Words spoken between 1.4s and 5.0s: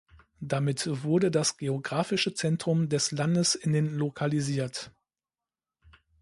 geografische Zentrum des Landes in den lokalisiert.